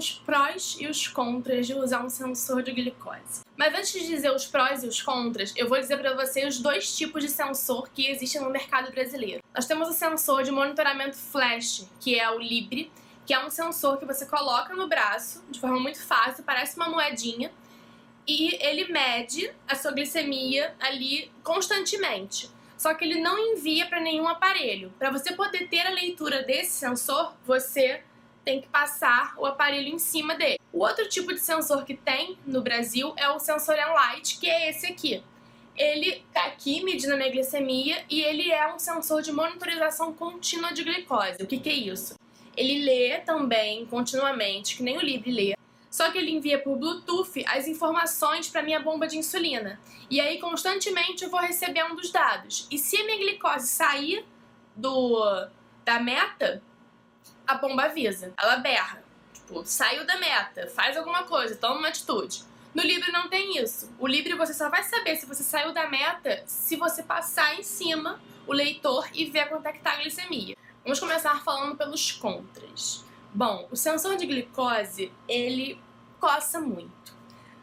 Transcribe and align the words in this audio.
os 0.00 0.12
prós 0.12 0.78
e 0.80 0.86
os 0.86 1.06
contras 1.06 1.66
de 1.66 1.74
usar 1.74 2.02
um 2.02 2.08
sensor 2.08 2.62
de 2.62 2.72
glicose. 2.72 3.42
Mas 3.54 3.74
antes 3.74 3.92
de 3.92 4.06
dizer 4.06 4.32
os 4.32 4.46
prós 4.46 4.82
e 4.82 4.86
os 4.86 5.02
contras, 5.02 5.52
eu 5.54 5.68
vou 5.68 5.78
dizer 5.78 5.98
para 5.98 6.14
vocês 6.14 6.56
os 6.56 6.60
dois 6.62 6.96
tipos 6.96 7.22
de 7.22 7.28
sensor 7.28 7.90
que 7.90 8.06
existem 8.06 8.40
no 8.40 8.48
mercado 8.48 8.90
brasileiro. 8.90 9.42
Nós 9.54 9.66
temos 9.66 9.90
o 9.90 9.92
sensor 9.92 10.42
de 10.42 10.50
monitoramento 10.50 11.18
flash, 11.18 11.86
que 12.00 12.18
é 12.18 12.30
o 12.30 12.38
Libre, 12.38 12.90
que 13.26 13.34
é 13.34 13.44
um 13.44 13.50
sensor 13.50 13.98
que 13.98 14.06
você 14.06 14.24
coloca 14.24 14.74
no 14.74 14.88
braço 14.88 15.44
de 15.50 15.60
forma 15.60 15.78
muito 15.78 16.02
fácil, 16.02 16.42
parece 16.44 16.76
uma 16.76 16.88
moedinha, 16.88 17.52
e 18.26 18.56
ele 18.64 18.90
mede 18.90 19.52
a 19.68 19.74
sua 19.74 19.92
glicemia 19.92 20.74
ali 20.80 21.30
constantemente. 21.44 22.50
Só 22.78 22.94
que 22.94 23.04
ele 23.04 23.20
não 23.20 23.38
envia 23.38 23.84
para 23.84 24.00
nenhum 24.00 24.26
aparelho. 24.26 24.90
Para 24.98 25.10
você 25.10 25.34
poder 25.34 25.68
ter 25.68 25.86
a 25.86 25.90
leitura 25.90 26.42
desse 26.42 26.70
sensor, 26.70 27.34
você 27.44 28.02
tem 28.44 28.60
que 28.60 28.68
passar 28.68 29.34
o 29.36 29.46
aparelho 29.46 29.88
em 29.88 29.98
cima 29.98 30.34
dele. 30.34 30.58
O 30.72 30.80
outro 30.80 31.08
tipo 31.08 31.32
de 31.32 31.40
sensor 31.40 31.84
que 31.84 31.94
tem 31.94 32.38
no 32.46 32.62
Brasil 32.62 33.12
é 33.16 33.28
o 33.28 33.38
sensor 33.38 33.76
Enlight, 33.76 34.38
que 34.38 34.48
é 34.48 34.70
esse 34.70 34.86
aqui. 34.86 35.22
Ele 35.76 36.22
tá 36.32 36.44
aqui 36.46 36.84
medindo 36.84 37.14
a 37.14 37.16
minha 37.16 37.30
glicemia 37.30 38.04
e 38.08 38.20
ele 38.20 38.50
é 38.50 38.72
um 38.72 38.78
sensor 38.78 39.22
de 39.22 39.32
monitorização 39.32 40.12
contínua 40.12 40.72
de 40.72 40.84
glicose. 40.84 41.42
O 41.42 41.46
que, 41.46 41.58
que 41.58 41.68
é 41.68 41.74
isso? 41.74 42.14
Ele 42.56 42.84
lê 42.84 43.18
também 43.18 43.86
continuamente, 43.86 44.76
que 44.76 44.82
nem 44.82 44.98
o 44.98 45.00
Libre 45.00 45.30
lê, 45.30 45.54
só 45.90 46.10
que 46.10 46.18
ele 46.18 46.30
envia 46.30 46.58
por 46.58 46.76
Bluetooth 46.76 47.44
as 47.46 47.66
informações 47.66 48.48
para 48.48 48.62
minha 48.62 48.78
bomba 48.78 49.06
de 49.06 49.18
insulina. 49.18 49.80
E 50.08 50.20
aí 50.20 50.38
constantemente 50.38 51.24
eu 51.24 51.30
vou 51.30 51.40
recebendo 51.40 51.98
os 51.98 52.10
dados. 52.10 52.66
E 52.70 52.78
se 52.78 52.96
a 52.96 53.04
minha 53.04 53.18
glicose 53.18 53.66
sair 53.66 54.24
do 54.76 55.48
da 55.84 55.98
meta, 55.98 56.62
a 57.50 57.54
bomba 57.54 57.84
avisa. 57.84 58.32
Ela 58.38 58.56
berra. 58.56 59.02
Tipo, 59.32 59.64
saiu 59.64 60.06
da 60.06 60.16
meta, 60.18 60.68
faz 60.68 60.96
alguma 60.96 61.24
coisa, 61.24 61.56
toma 61.56 61.78
uma 61.78 61.88
atitude. 61.88 62.44
No 62.74 62.82
Libre 62.82 63.10
não 63.10 63.28
tem 63.28 63.58
isso. 63.58 63.92
O 63.98 64.06
Libre 64.06 64.34
você 64.34 64.54
só 64.54 64.68
vai 64.68 64.82
saber 64.84 65.16
se 65.16 65.26
você 65.26 65.42
saiu 65.42 65.72
da 65.72 65.88
meta 65.88 66.42
se 66.46 66.76
você 66.76 67.02
passar 67.02 67.58
em 67.58 67.62
cima 67.62 68.20
o 68.46 68.52
leitor 68.52 69.08
e 69.12 69.26
ver 69.26 69.48
quanto 69.48 69.66
é 69.66 69.72
que 69.72 69.80
tá 69.80 69.92
a 69.92 69.96
glicemia. 69.96 70.56
Vamos 70.84 71.00
começar 71.00 71.42
falando 71.42 71.76
pelos 71.76 72.12
contras. 72.12 73.04
Bom, 73.34 73.68
o 73.70 73.76
sensor 73.76 74.16
de 74.16 74.26
glicose, 74.26 75.12
ele 75.28 75.80
coça 76.18 76.60
muito. 76.60 76.90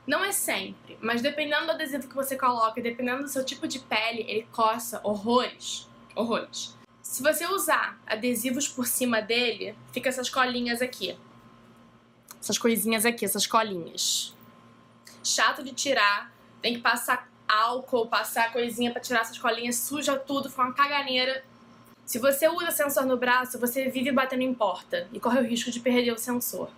Não 0.05 0.23
é 0.23 0.31
sempre, 0.31 0.97
mas 1.01 1.21
dependendo 1.21 1.65
do 1.65 1.71
adesivo 1.71 2.07
que 2.07 2.15
você 2.15 2.37
coloca, 2.37 2.81
dependendo 2.81 3.23
do 3.23 3.29
seu 3.29 3.43
tipo 3.43 3.67
de 3.67 3.79
pele, 3.79 4.25
ele 4.27 4.47
coça 4.51 5.01
horrores. 5.03 5.87
Horrores. 6.15 6.76
Se 7.09 7.23
você 7.23 7.47
usar 7.47 7.97
adesivos 8.05 8.67
por 8.67 8.85
cima 8.85 9.21
dele, 9.21 9.73
fica 9.93 10.09
essas 10.09 10.29
colinhas 10.29 10.81
aqui. 10.81 11.17
Essas 12.39 12.57
coisinhas 12.57 13.05
aqui, 13.05 13.23
essas 13.23 13.47
colinhas. 13.47 14.35
Chato 15.23 15.63
de 15.63 15.71
tirar, 15.71 16.31
tem 16.61 16.75
que 16.75 16.81
passar 16.81 17.27
álcool, 17.47 18.07
passar 18.07 18.51
coisinha 18.51 18.91
para 18.91 19.01
tirar 19.01 19.21
essas 19.21 19.37
colinhas, 19.37 19.77
suja 19.77 20.17
tudo, 20.17 20.49
fica 20.49 20.61
uma 20.61 20.73
caganeira. 20.73 21.43
Se 22.05 22.19
você 22.19 22.49
usa 22.49 22.71
sensor 22.71 23.05
no 23.05 23.17
braço, 23.17 23.57
você 23.57 23.89
vive 23.89 24.11
batendo 24.11 24.43
em 24.43 24.53
porta 24.53 25.07
e 25.11 25.19
corre 25.19 25.39
o 25.39 25.47
risco 25.47 25.71
de 25.71 25.79
perder 25.79 26.11
o 26.11 26.19
sensor. 26.19 26.69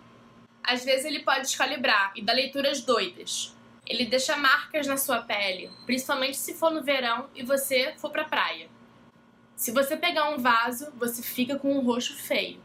Às 0.64 0.86
vezes 0.86 1.06
ele 1.06 1.24
pode 1.24 1.42
descalibrar 1.42 2.14
e 2.16 2.22
dar 2.22 2.34
leituras 2.34 2.82
doidas. 2.82 3.54
Ele 3.86 4.06
deixa 4.06 4.38
marcas 4.38 4.86
na 4.86 4.96
sua 4.96 5.24
pele, 5.24 5.72
principalmente 5.88 6.38
se 6.38 6.54
for 6.54 6.70
no 6.70 6.84
verão 6.84 7.28
e 7.34 7.44
você 7.44 7.96
for 7.98 8.12
pra 8.12 8.24
praia. 8.24 8.70
Se 9.60 9.72
você 9.72 9.98
pegar 9.98 10.30
um 10.30 10.38
vaso, 10.38 10.90
você 10.96 11.22
fica 11.22 11.60
com 11.60 11.78
um 11.78 11.82
roxo 11.82 12.16
feio. 12.16 12.62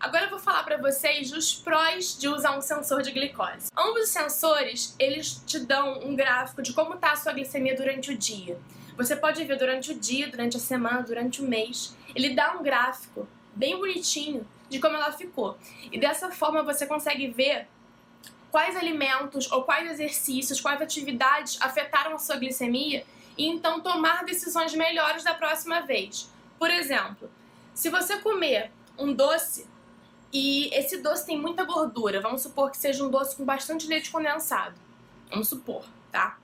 Agora 0.00 0.24
eu 0.24 0.30
vou 0.30 0.38
falar 0.38 0.62
para 0.62 0.78
vocês 0.78 1.30
os 1.30 1.54
prós 1.54 2.18
de 2.18 2.26
usar 2.26 2.56
um 2.56 2.62
sensor 2.62 3.02
de 3.02 3.10
glicose. 3.10 3.70
Ambos 3.76 4.04
os 4.04 4.08
sensores, 4.08 4.96
eles 4.98 5.42
te 5.46 5.58
dão 5.58 5.98
um 5.98 6.16
gráfico 6.16 6.62
de 6.62 6.72
como 6.72 6.94
está 6.94 7.12
a 7.12 7.16
sua 7.16 7.34
glicemia 7.34 7.76
durante 7.76 8.12
o 8.12 8.16
dia. 8.16 8.58
Você 8.96 9.14
pode 9.14 9.44
ver 9.44 9.58
durante 9.58 9.92
o 9.92 9.94
dia, 9.94 10.26
durante 10.26 10.56
a 10.56 10.60
semana, 10.60 11.02
durante 11.02 11.42
o 11.42 11.46
mês. 11.46 11.94
Ele 12.14 12.34
dá 12.34 12.56
um 12.56 12.62
gráfico 12.62 13.28
bem 13.54 13.76
bonitinho 13.76 14.48
de 14.70 14.78
como 14.78 14.96
ela 14.96 15.12
ficou. 15.12 15.58
E 15.92 16.00
dessa 16.00 16.30
forma 16.30 16.62
você 16.62 16.86
consegue 16.86 17.28
ver 17.28 17.68
quais 18.50 18.74
alimentos 18.74 19.52
ou 19.52 19.64
quais 19.64 19.90
exercícios, 19.90 20.62
quais 20.62 20.80
atividades 20.80 21.60
afetaram 21.60 22.14
a 22.14 22.18
sua 22.18 22.36
glicemia 22.36 23.04
e 23.36 23.46
então 23.46 23.80
tomar 23.80 24.24
decisões 24.24 24.74
melhores 24.74 25.24
da 25.24 25.34
próxima 25.34 25.80
vez. 25.80 26.30
Por 26.58 26.70
exemplo, 26.70 27.30
se 27.74 27.90
você 27.90 28.18
comer 28.18 28.70
um 28.98 29.12
doce 29.12 29.66
e 30.34 30.68
esse 30.74 30.96
doce 30.96 31.24
tem 31.24 31.40
muita 31.40 31.64
gordura. 31.64 32.20
Vamos 32.20 32.42
supor 32.42 32.68
que 32.70 32.76
seja 32.76 33.04
um 33.04 33.08
doce 33.08 33.36
com 33.36 33.44
bastante 33.44 33.86
leite 33.86 34.10
condensado. 34.10 34.74
Vamos 35.30 35.48
supor, 35.48 35.84
tá? 36.10 36.36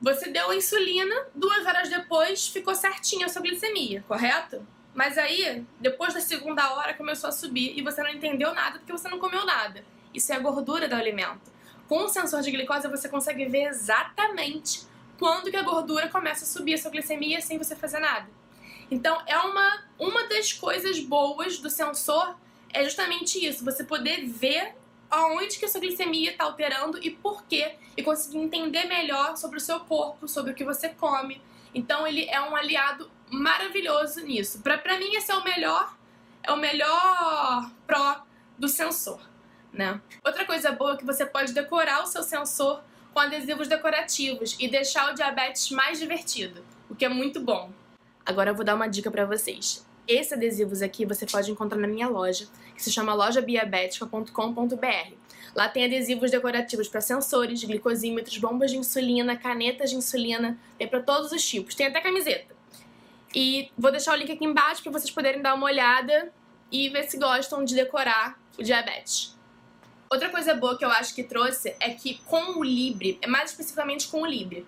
Você 0.00 0.30
deu 0.30 0.50
insulina, 0.54 1.14
duas 1.34 1.66
horas 1.66 1.90
depois 1.90 2.48
ficou 2.48 2.74
certinha 2.74 3.26
a 3.26 3.28
sua 3.28 3.42
glicemia, 3.42 4.02
correto? 4.08 4.66
Mas 4.94 5.18
aí, 5.18 5.64
depois 5.78 6.14
da 6.14 6.22
segunda 6.22 6.72
hora, 6.72 6.94
começou 6.94 7.28
a 7.28 7.32
subir 7.32 7.78
e 7.78 7.82
você 7.82 8.02
não 8.02 8.10
entendeu 8.10 8.54
nada 8.54 8.78
porque 8.78 8.92
você 8.92 9.10
não 9.10 9.18
comeu 9.18 9.44
nada. 9.44 9.84
Isso 10.14 10.32
é 10.32 10.36
a 10.36 10.40
gordura 10.40 10.88
do 10.88 10.94
alimento. 10.94 11.52
Com 11.86 12.04
o 12.04 12.08
sensor 12.08 12.40
de 12.40 12.50
glicose, 12.50 12.88
você 12.88 13.10
consegue 13.10 13.44
ver 13.44 13.64
exatamente 13.64 14.86
quando 15.20 15.50
que 15.50 15.56
a 15.56 15.62
gordura 15.62 16.08
começa 16.08 16.44
a 16.44 16.48
subir 16.48 16.74
a 16.74 16.78
sua 16.78 16.90
glicemia 16.90 17.42
sem 17.42 17.58
você 17.58 17.76
fazer 17.76 18.00
nada. 18.00 18.26
Então, 18.90 19.22
é 19.26 19.36
uma, 19.36 19.84
uma 19.98 20.26
das 20.26 20.52
coisas 20.52 20.98
boas 20.98 21.58
do 21.58 21.68
sensor 21.68 22.34
é 22.72 22.82
justamente 22.84 23.44
isso, 23.44 23.64
você 23.64 23.84
poder 23.84 24.26
ver 24.26 24.74
aonde 25.10 25.58
que 25.58 25.64
a 25.66 25.68
sua 25.68 25.80
glicemia 25.80 26.30
está 26.30 26.44
alterando 26.44 26.98
e 27.02 27.10
por 27.10 27.44
quê, 27.44 27.74
e 27.96 28.02
conseguir 28.02 28.38
entender 28.38 28.84
melhor 28.84 29.36
sobre 29.36 29.58
o 29.58 29.60
seu 29.60 29.80
corpo, 29.80 30.26
sobre 30.26 30.52
o 30.52 30.54
que 30.54 30.64
você 30.64 30.88
come. 30.88 31.42
Então 31.74 32.06
ele 32.06 32.24
é 32.28 32.40
um 32.40 32.56
aliado 32.56 33.10
maravilhoso 33.28 34.20
nisso. 34.20 34.62
Para 34.62 34.98
mim 34.98 35.14
esse 35.16 35.30
é 35.30 35.36
o 35.36 35.44
melhor, 35.44 35.96
é 36.42 36.52
o 36.52 36.56
melhor 36.56 37.70
pró 37.86 38.24
do 38.56 38.68
sensor, 38.68 39.20
né? 39.72 40.00
Outra 40.24 40.44
coisa 40.44 40.72
boa 40.72 40.94
é 40.94 40.96
que 40.96 41.04
você 41.04 41.26
pode 41.26 41.52
decorar 41.52 42.02
o 42.02 42.06
seu 42.06 42.22
sensor 42.22 42.82
com 43.12 43.20
adesivos 43.20 43.68
decorativos 43.68 44.56
e 44.58 44.68
deixar 44.68 45.10
o 45.10 45.14
diabetes 45.14 45.70
mais 45.70 45.98
divertido, 45.98 46.64
o 46.88 46.94
que 46.94 47.04
é 47.04 47.08
muito 47.08 47.40
bom. 47.40 47.70
Agora 48.24 48.50
eu 48.50 48.54
vou 48.54 48.64
dar 48.64 48.74
uma 48.74 48.86
dica 48.86 49.10
para 49.10 49.24
vocês. 49.24 49.84
Esses 50.06 50.32
adesivos 50.32 50.82
aqui 50.82 51.04
você 51.04 51.26
pode 51.26 51.50
encontrar 51.50 51.78
na 51.78 51.86
minha 51.86 52.08
loja, 52.08 52.46
que 52.74 52.82
se 52.82 52.92
chama 52.92 53.14
lojabiabetica.com.br. 53.14 55.14
Lá 55.54 55.68
tem 55.68 55.84
adesivos 55.84 56.30
decorativos 56.30 56.88
para 56.88 57.00
sensores, 57.00 57.64
glicosímetros, 57.64 58.38
bombas 58.38 58.70
de 58.70 58.76
insulina, 58.76 59.36
canetas 59.36 59.90
de 59.90 59.96
insulina, 59.96 60.58
tem 60.78 60.86
para 60.86 61.00
todos 61.00 61.32
os 61.32 61.46
tipos, 61.46 61.74
tem 61.74 61.86
até 61.86 62.00
camiseta. 62.00 62.54
E 63.34 63.70
vou 63.76 63.90
deixar 63.90 64.14
o 64.14 64.16
link 64.16 64.30
aqui 64.30 64.44
embaixo 64.44 64.82
para 64.82 64.92
vocês 64.92 65.10
poderem 65.10 65.42
dar 65.42 65.54
uma 65.54 65.66
olhada 65.66 66.32
e 66.70 66.88
ver 66.88 67.04
se 67.04 67.18
gostam 67.18 67.64
de 67.64 67.74
decorar 67.74 68.38
o 68.58 68.62
diabetes. 68.62 69.36
Outra 70.12 70.28
coisa 70.28 70.54
boa 70.54 70.76
que 70.76 70.84
eu 70.84 70.90
acho 70.90 71.14
que 71.14 71.22
trouxe 71.22 71.76
é 71.78 71.90
que 71.90 72.20
com 72.26 72.58
o 72.58 72.64
Libre, 72.64 73.16
é 73.22 73.28
mais 73.28 73.50
especificamente 73.50 74.08
com 74.08 74.22
o 74.22 74.26
Libre, 74.26 74.66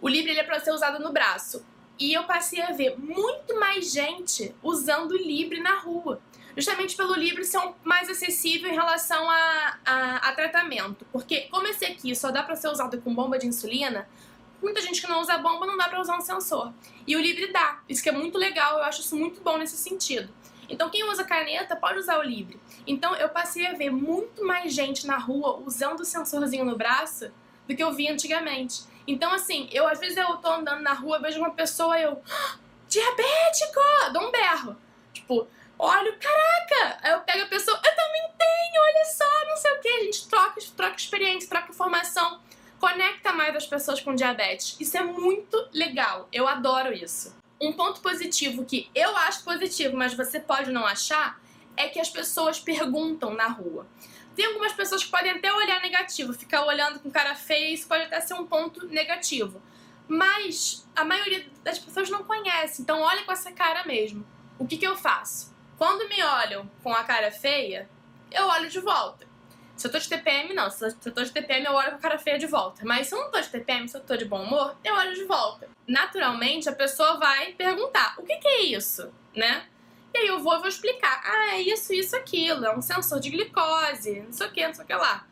o 0.00 0.08
Libre 0.08 0.30
ele 0.30 0.40
é 0.40 0.42
para 0.42 0.58
ser 0.58 0.72
usado 0.72 0.98
no 0.98 1.12
braço. 1.12 1.62
E 1.98 2.14
eu 2.14 2.24
passei 2.24 2.62
a 2.62 2.72
ver 2.72 2.98
muito 2.98 3.60
mais 3.60 3.92
gente 3.92 4.54
usando 4.62 5.10
o 5.12 5.18
Libre 5.18 5.60
na 5.60 5.80
rua. 5.80 6.18
Justamente 6.56 6.96
pelo 6.96 7.14
Libre 7.14 7.44
ser 7.44 7.60
mais 7.84 8.08
acessível 8.08 8.70
em 8.70 8.74
relação 8.74 9.28
a, 9.28 9.78
a, 9.84 10.16
a, 10.30 10.32
tratamento. 10.32 11.06
Porque 11.12 11.42
como 11.50 11.66
esse 11.66 11.84
aqui 11.84 12.16
só 12.16 12.30
dá 12.30 12.42
para 12.42 12.56
ser 12.56 12.68
usado 12.68 12.98
com 13.02 13.14
bomba 13.14 13.38
de 13.38 13.46
insulina, 13.46 14.08
muita 14.62 14.80
gente 14.80 15.02
que 15.02 15.06
não 15.06 15.20
usa 15.20 15.36
bomba 15.36 15.66
não 15.66 15.76
dá 15.76 15.90
para 15.90 16.00
usar 16.00 16.16
um 16.16 16.22
sensor. 16.22 16.72
E 17.06 17.14
o 17.14 17.20
Libre 17.20 17.52
dá. 17.52 17.82
Isso 17.86 18.02
que 18.02 18.08
é 18.08 18.12
muito 18.12 18.38
legal, 18.38 18.78
eu 18.78 18.84
acho 18.84 19.02
isso 19.02 19.14
muito 19.14 19.42
bom 19.42 19.58
nesse 19.58 19.76
sentido. 19.76 20.32
Então 20.70 20.88
quem 20.88 21.04
usa 21.10 21.24
caneta 21.24 21.76
pode 21.76 21.98
usar 21.98 22.18
o 22.18 22.22
Libre. 22.22 22.60
Então 22.86 23.14
eu 23.16 23.28
passei 23.28 23.66
a 23.66 23.74
ver 23.74 23.90
muito 23.90 24.44
mais 24.46 24.72
gente 24.72 25.06
na 25.06 25.18
rua 25.18 25.58
usando 25.66 26.00
o 26.00 26.04
sensorzinho 26.04 26.64
no 26.64 26.76
braço 26.76 27.30
do 27.68 27.76
que 27.76 27.82
eu 27.82 27.92
vi 27.92 28.08
antigamente. 28.08 28.82
Então, 29.06 29.32
assim, 29.32 29.68
eu 29.72 29.86
às 29.88 29.98
vezes 29.98 30.16
eu 30.16 30.36
tô 30.36 30.48
andando 30.48 30.82
na 30.82 30.92
rua, 30.92 31.18
vejo 31.18 31.38
uma 31.38 31.50
pessoa 31.50 31.98
eu. 31.98 32.22
Ah, 32.30 32.56
diabético! 32.88 33.80
Dou 34.12 34.28
um 34.28 34.30
berro. 34.30 34.76
Tipo, 35.12 35.48
olha, 35.78 36.12
caraca! 36.12 36.98
Aí 37.02 37.12
eu 37.12 37.20
pego 37.20 37.42
a 37.42 37.48
pessoa, 37.48 37.76
eu 37.76 37.96
também 37.96 38.22
tenho, 38.38 38.82
olha 38.82 39.04
só, 39.06 39.46
não 39.48 39.56
sei 39.56 39.72
o 39.72 39.80
que. 39.80 39.88
A 39.88 40.04
gente 40.04 40.28
troca, 40.28 40.60
troca 40.76 40.96
experiência, 40.96 41.48
troca 41.48 41.70
informação, 41.70 42.40
conecta 42.78 43.32
mais 43.32 43.56
as 43.56 43.66
pessoas 43.66 44.00
com 44.00 44.14
diabetes. 44.14 44.76
Isso 44.78 44.96
é 44.96 45.02
muito 45.02 45.68
legal. 45.72 46.28
Eu 46.32 46.46
adoro 46.46 46.92
isso. 46.92 47.39
Um 47.60 47.72
ponto 47.72 48.00
positivo 48.00 48.64
que 48.64 48.90
eu 48.94 49.16
acho 49.16 49.44
positivo, 49.44 49.96
mas 49.96 50.14
você 50.14 50.40
pode 50.40 50.70
não 50.72 50.86
achar, 50.86 51.40
é 51.76 51.88
que 51.88 52.00
as 52.00 52.08
pessoas 52.08 52.58
perguntam 52.58 53.34
na 53.34 53.48
rua. 53.48 53.86
Tem 54.34 54.46
algumas 54.46 54.72
pessoas 54.72 55.04
que 55.04 55.10
podem 55.10 55.32
até 55.32 55.52
olhar 55.52 55.80
negativo, 55.82 56.32
ficar 56.32 56.64
olhando 56.64 57.00
com 57.00 57.10
cara 57.10 57.34
feia, 57.34 57.74
isso 57.74 57.86
pode 57.86 58.04
até 58.04 58.20
ser 58.20 58.34
um 58.34 58.46
ponto 58.46 58.86
negativo. 58.86 59.60
Mas 60.08 60.88
a 60.96 61.04
maioria 61.04 61.46
das 61.62 61.78
pessoas 61.78 62.08
não 62.10 62.24
conhece, 62.24 62.82
então 62.82 63.00
olha 63.00 63.22
com 63.24 63.32
essa 63.32 63.52
cara 63.52 63.84
mesmo. 63.84 64.26
O 64.58 64.66
que, 64.66 64.76
que 64.76 64.86
eu 64.86 64.96
faço? 64.96 65.54
Quando 65.76 66.08
me 66.08 66.22
olham 66.22 66.70
com 66.82 66.92
a 66.92 67.04
cara 67.04 67.30
feia, 67.30 67.88
eu 68.30 68.46
olho 68.46 68.68
de 68.68 68.80
volta. 68.80 69.29
Se 69.80 69.86
eu 69.86 69.90
tô 69.90 69.98
de 69.98 70.10
TPM, 70.10 70.52
não. 70.52 70.68
Se 70.68 70.84
eu 70.84 71.10
tô 71.10 71.24
de 71.24 71.32
TPM, 71.32 71.64
eu 71.64 71.72
olho 71.72 71.92
com 71.92 71.96
a 71.96 72.00
cara 72.00 72.18
feia 72.18 72.38
de 72.38 72.46
volta. 72.46 72.82
Mas 72.84 73.06
se 73.06 73.14
eu 73.14 73.18
não 73.18 73.30
tô 73.30 73.40
de 73.40 73.48
TPM, 73.48 73.88
se 73.88 73.96
eu 73.96 74.02
tô 74.02 74.14
de 74.14 74.26
bom 74.26 74.42
humor, 74.42 74.76
eu 74.84 74.94
olho 74.94 75.14
de 75.14 75.24
volta. 75.24 75.70
Naturalmente, 75.88 76.68
a 76.68 76.72
pessoa 76.72 77.16
vai 77.16 77.54
perguntar: 77.54 78.14
o 78.18 78.22
que, 78.22 78.36
que 78.36 78.46
é 78.46 78.62
isso? 78.64 79.10
Né? 79.34 79.64
E 80.12 80.18
aí 80.18 80.26
eu 80.26 80.38
vou, 80.38 80.52
eu 80.52 80.60
vou 80.60 80.68
explicar. 80.68 81.22
Ah, 81.24 81.54
é 81.54 81.62
isso, 81.62 81.94
isso, 81.94 82.14
aquilo. 82.14 82.66
É 82.66 82.76
um 82.76 82.82
sensor 82.82 83.20
de 83.20 83.30
glicose, 83.30 84.20
não 84.20 84.32
sei 84.34 84.48
o 84.48 84.52
que, 84.52 84.66
não 84.66 84.74
sei 84.74 84.84
o 84.84 84.86
que 84.86 84.94
lá. 84.94 85.26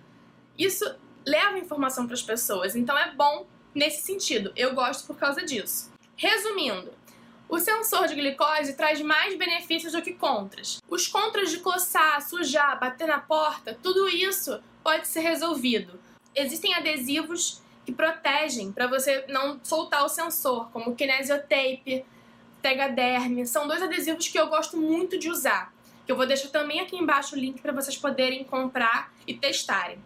Isso 0.57 0.97
leva 1.27 1.59
informação 1.59 2.07
para 2.07 2.15
as 2.15 2.23
pessoas. 2.23 2.75
Então 2.75 2.97
é 2.97 3.13
bom 3.15 3.47
nesse 3.75 4.01
sentido. 4.01 4.51
Eu 4.57 4.75
gosto 4.75 5.07
por 5.07 5.19
causa 5.19 5.45
disso. 5.45 5.93
Resumindo, 6.17 6.91
o 7.49 7.59
sensor 7.59 8.07
de 8.07 8.15
glicose 8.15 8.75
traz 8.75 9.01
mais 9.01 9.37
benefícios 9.37 9.93
do 9.93 10.03
que 10.03 10.13
contras. 10.13 10.81
Os 10.89 11.09
contras 11.09 11.51
de 11.51 11.59
coçar, 11.59 12.21
sujar, 12.21 12.79
bater 12.79 13.09
na 13.09 13.19
porta, 13.19 13.79
tudo 13.83 14.09
isso 14.09 14.61
pode 14.85 15.09
ser 15.09 15.21
resolvido. 15.21 15.99
Existem 16.35 16.75
adesivos 16.75 17.63
que 17.87 17.93
protegem 17.93 18.71
para 18.71 18.87
você 18.87 19.25
não 19.29 19.59
soltar 19.63 20.05
o 20.05 20.09
sensor, 20.11 20.71
como 20.71 20.95
Kinesiotape, 20.95 22.05
Tegaderm. 22.61 23.47
São 23.47 23.67
dois 23.67 23.83
adesivos 23.83 24.29
que 24.29 24.39
eu 24.39 24.49
gosto 24.49 24.77
muito 24.77 25.19
de 25.19 25.31
usar. 25.31 25.73
Que 26.05 26.13
eu 26.13 26.17
vou 26.17 26.27
deixar 26.27 26.49
também 26.51 26.81
aqui 26.81 26.97
embaixo 26.97 27.35
o 27.35 27.39
link 27.39 27.63
para 27.63 27.73
vocês 27.73 27.97
poderem 27.97 28.45
comprar 28.45 29.11
e 29.27 29.33
testarem. 29.33 29.99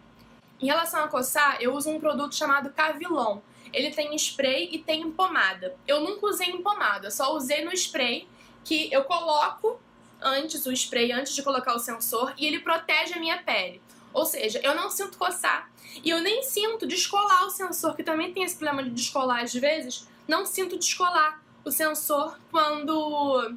Em 0.61 0.67
relação 0.67 1.03
a 1.03 1.09
coçar, 1.09 1.57
eu 1.61 1.75
uso 1.75 1.91
um 1.91 1.99
produto 1.99 2.37
chamado 2.37 2.71
Cavilon. 2.71 3.41
Ele 3.73 3.91
tem 3.91 4.15
spray 4.15 4.69
e 4.73 4.79
tem 4.79 5.11
pomada. 5.11 5.77
Eu 5.87 6.01
nunca 6.01 6.27
usei 6.27 6.49
em 6.49 6.63
pomada, 6.63 7.11
só 7.11 7.35
usei 7.35 7.65
no 7.65 7.73
spray 7.73 8.29
que 8.65 8.93
eu 8.93 9.05
coloco 9.05 9.81
antes 10.21 10.65
o 10.67 10.73
spray 10.73 11.13
antes 11.13 11.35
de 11.35 11.43
colocar 11.43 11.75
o 11.75 11.79
sensor 11.79 12.33
e 12.39 12.47
ele 12.47 12.61
protege 12.61 13.15
a 13.15 13.19
minha 13.21 13.43
pele. 13.43 13.83
Ou 14.13 14.25
seja, 14.25 14.61
eu 14.63 14.75
não 14.75 14.91
sinto 14.91 15.19
coçar 15.19 15.71
e 16.05 16.11
eu 16.11 16.21
nem 16.21 16.43
sinto 16.43 16.87
descolar 16.87 17.45
o 17.47 17.51
sensor, 17.51 17.97
que 17.97 18.03
também 18.03 18.33
tem 18.33 18.43
esse 18.43 18.57
problema 18.57 18.83
de 18.83 18.91
descolar 18.91 19.43
às 19.43 19.53
vezes. 19.53 20.07
Não 20.29 20.47
sinto 20.47 20.79
descolar 20.79 21.43
o 21.65 21.71
sensor 21.71 22.39
quando 22.51 23.57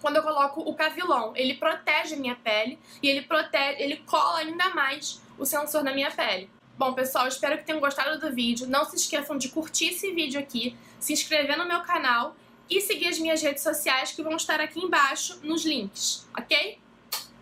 quando 0.00 0.16
eu 0.16 0.22
coloco 0.22 0.60
o 0.60 0.74
Cavilon. 0.74 1.32
Ele 1.34 1.54
protege 1.54 2.14
a 2.14 2.18
minha 2.18 2.36
pele 2.36 2.78
e 3.02 3.08
ele 3.08 3.22
protege, 3.22 3.82
ele 3.82 3.96
cola 4.06 4.38
ainda 4.38 4.70
mais 4.70 5.20
o 5.36 5.44
sensor 5.44 5.82
na 5.82 5.92
minha 5.92 6.10
pele. 6.10 6.48
Bom, 6.78 6.92
pessoal, 6.92 7.26
espero 7.26 7.58
que 7.58 7.64
tenham 7.64 7.80
gostado 7.80 8.20
do 8.20 8.32
vídeo. 8.32 8.68
Não 8.68 8.84
se 8.84 8.94
esqueçam 8.94 9.36
de 9.36 9.48
curtir 9.48 9.88
esse 9.88 10.12
vídeo 10.12 10.38
aqui, 10.38 10.76
se 11.00 11.12
inscrever 11.12 11.58
no 11.58 11.66
meu 11.66 11.80
canal 11.80 12.36
e 12.70 12.80
seguir 12.80 13.08
as 13.08 13.18
minhas 13.18 13.42
redes 13.42 13.64
sociais 13.64 14.12
que 14.12 14.22
vão 14.22 14.36
estar 14.36 14.60
aqui 14.60 14.78
embaixo 14.78 15.40
nos 15.42 15.64
links, 15.64 16.24
ok? 16.38 16.78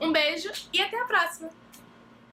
Um 0.00 0.10
beijo 0.10 0.50
e 0.72 0.80
até 0.80 0.98
a 0.98 1.04
próxima! 1.04 1.50